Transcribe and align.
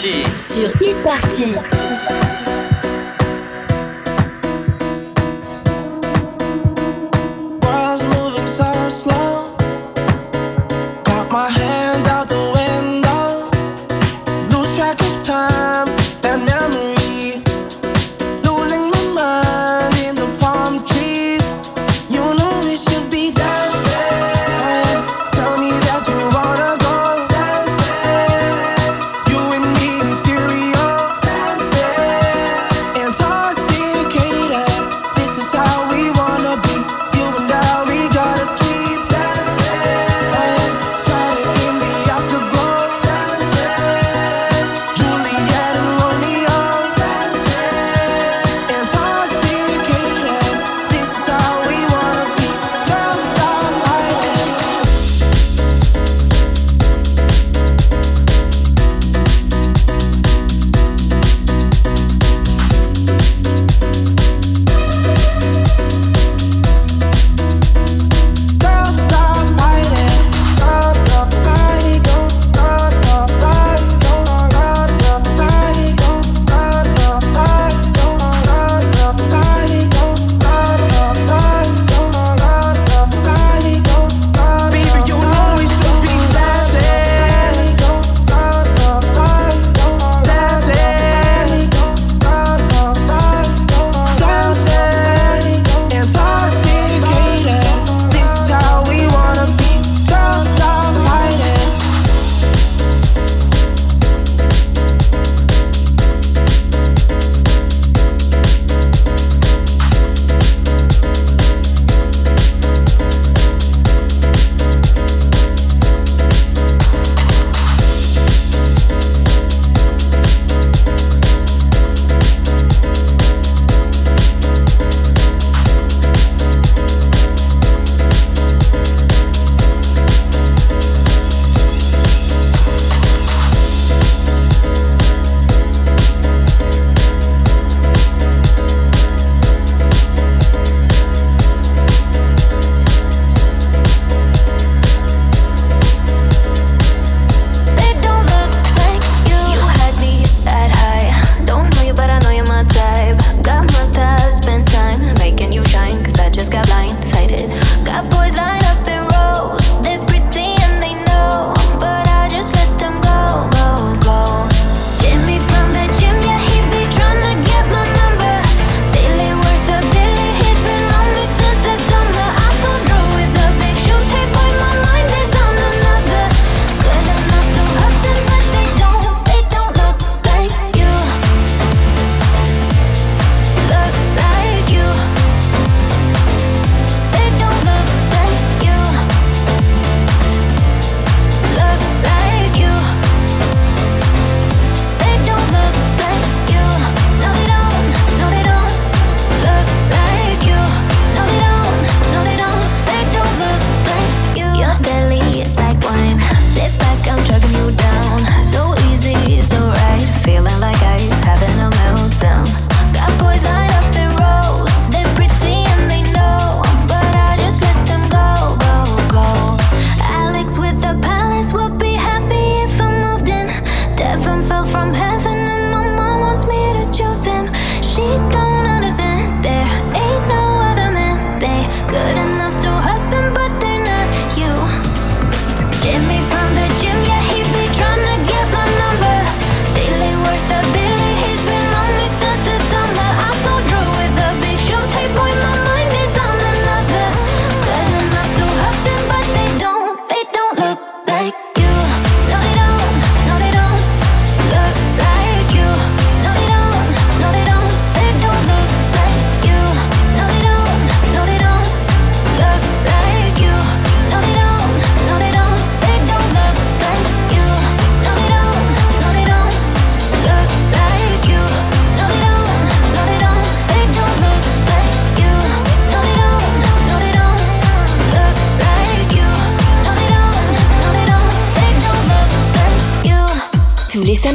Sur 0.00 0.70
Hit 0.80 0.96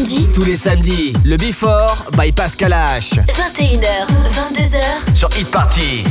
Party. 0.03 0.27
Sur 0.33 0.47
Hit 0.47 0.57
Party. 0.57 0.57
samedi, 0.57 1.13
le 1.23 1.37
Before 1.37 1.95
by 2.17 2.31
Pascal 2.31 2.73
H. 2.73 3.19
21h, 3.25 4.07
22h 4.33 5.15
sur 5.15 5.29
Hit 5.37 5.49
Party. 5.49 6.03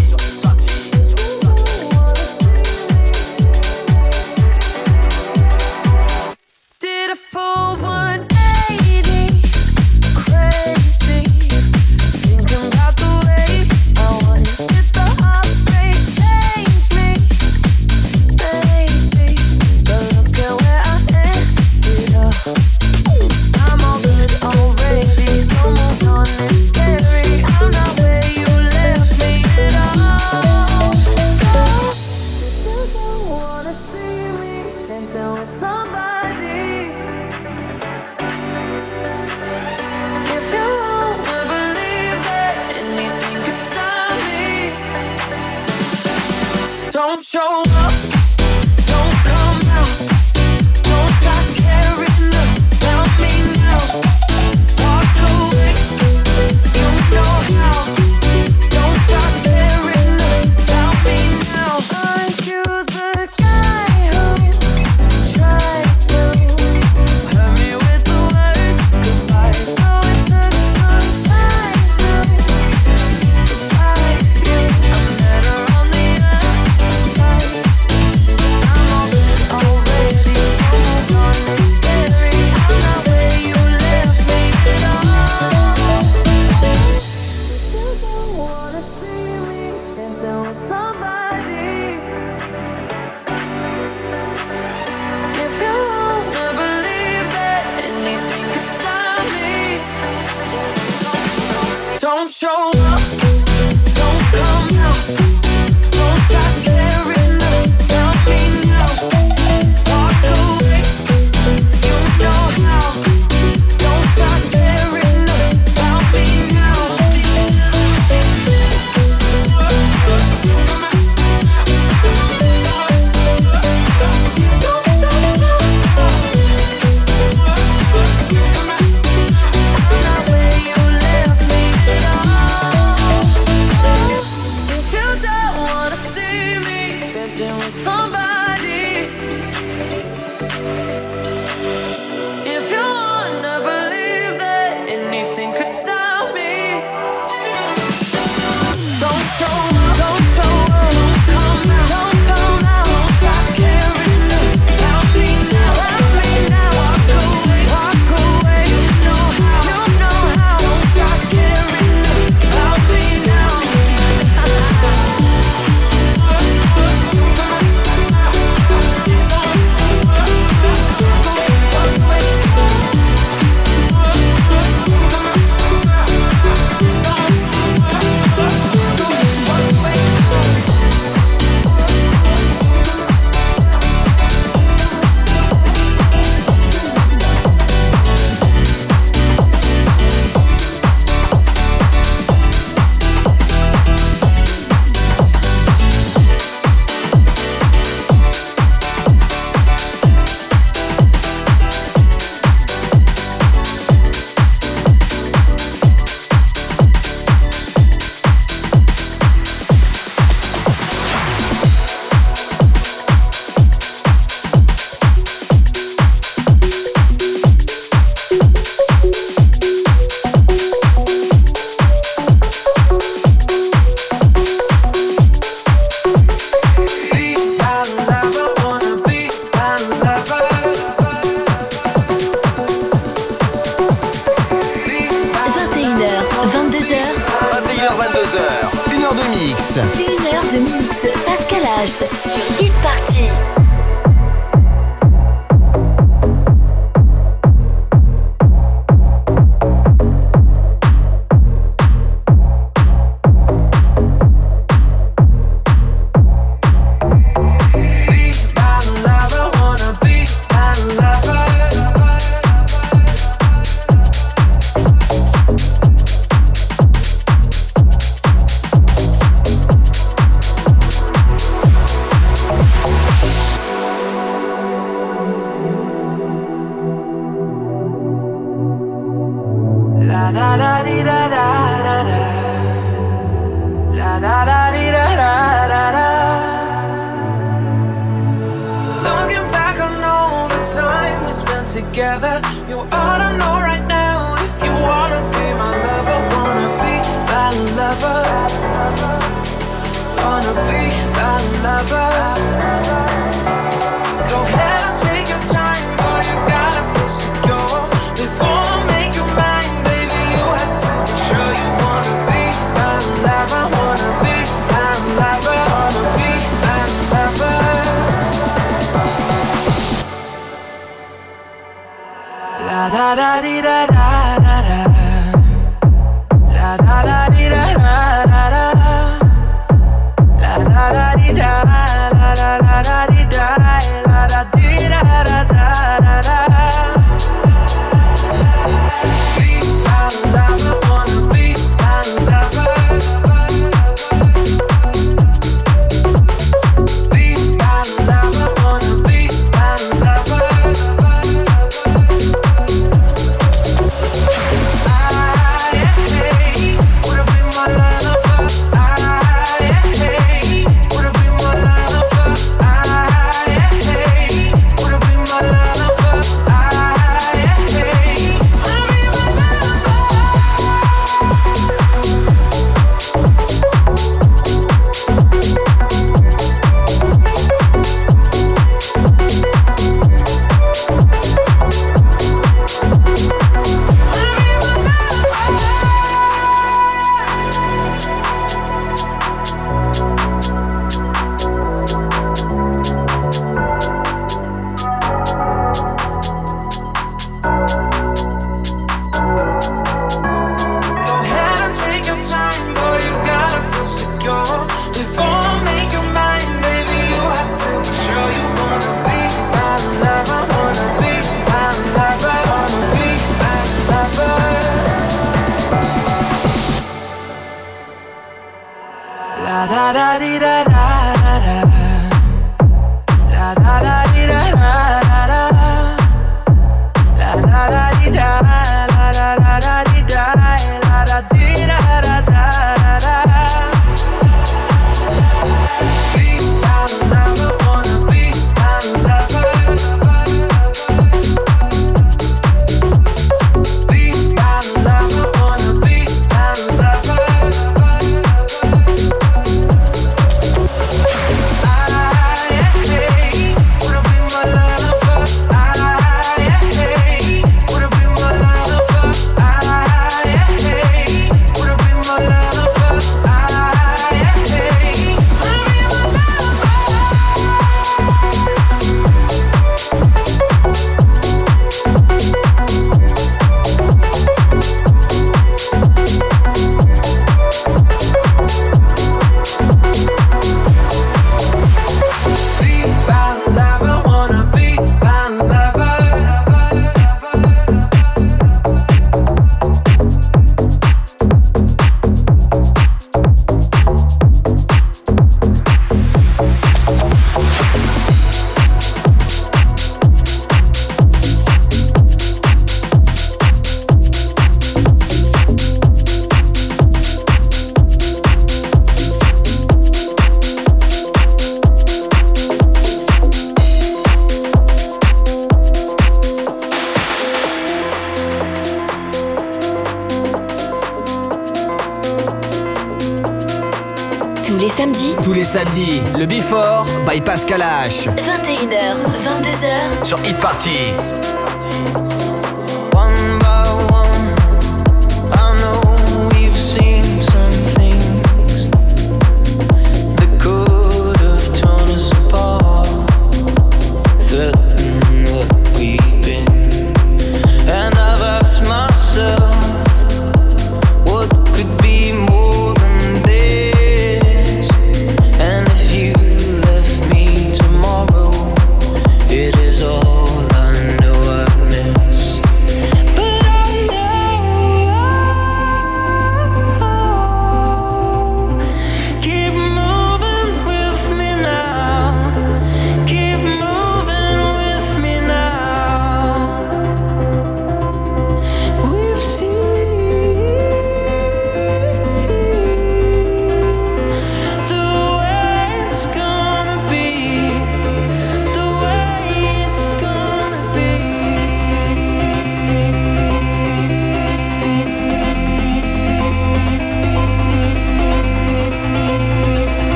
show 102.42 102.72
up. 102.74 103.01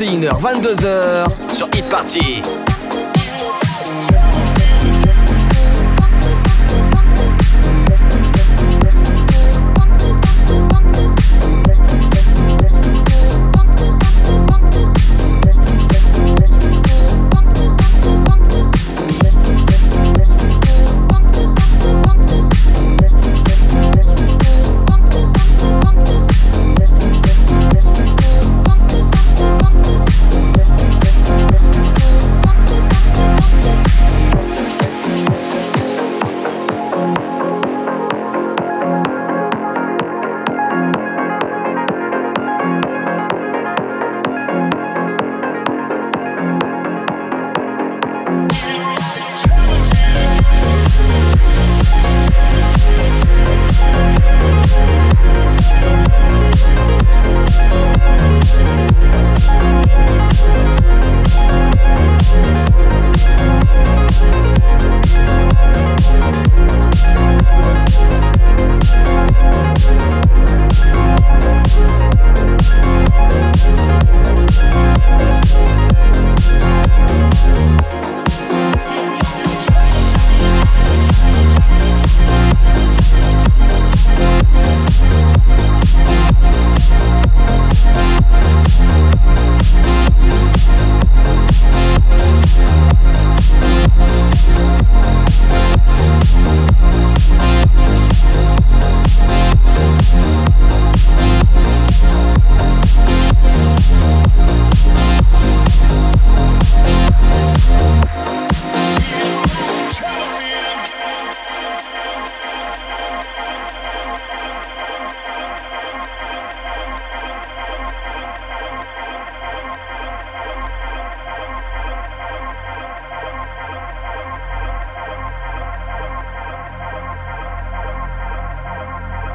21h, 0.00 0.32
22h 0.40 1.19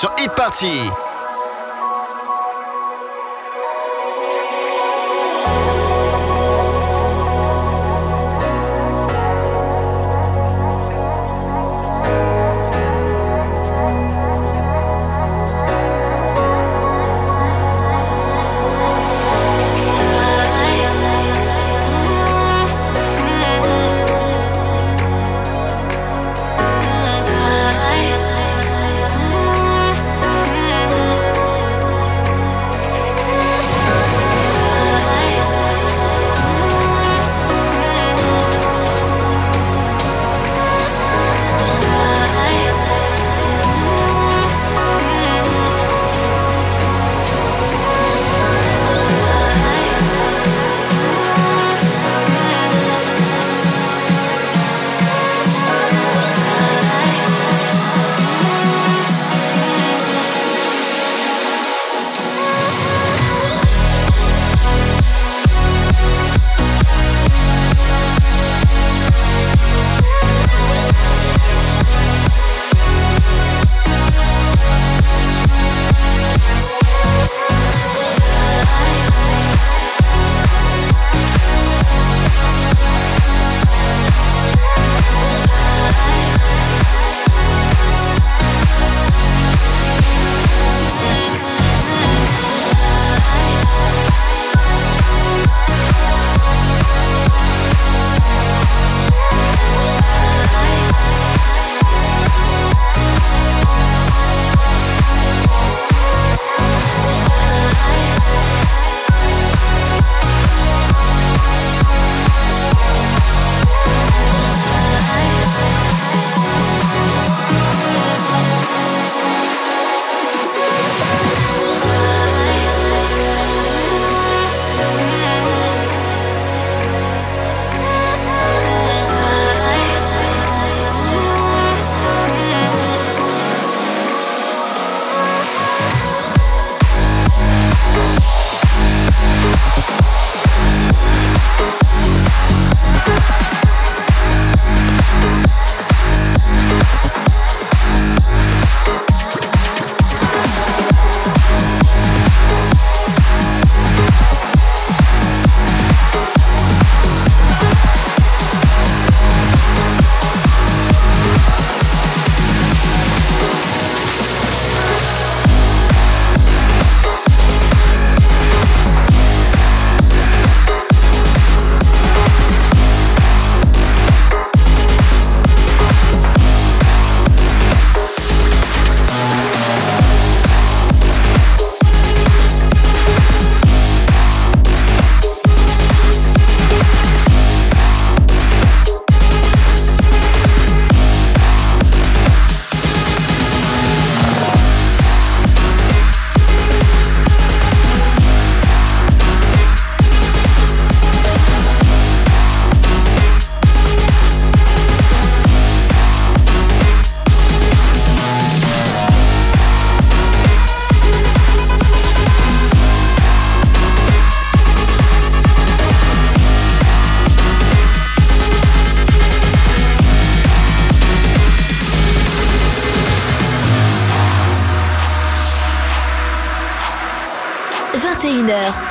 Sur 0.00 0.10
Hit 0.18 0.30
Party. 0.34 1.09